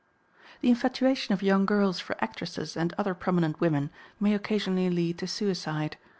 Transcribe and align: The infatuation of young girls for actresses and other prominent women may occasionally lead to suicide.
The 0.61 0.69
infatuation 0.69 1.33
of 1.35 1.43
young 1.43 1.67
girls 1.67 1.99
for 1.99 2.15
actresses 2.23 2.75
and 2.75 2.91
other 2.97 3.13
prominent 3.13 3.59
women 3.59 3.91
may 4.19 4.33
occasionally 4.33 4.89
lead 4.89 5.19
to 5.19 5.27
suicide. 5.27 5.95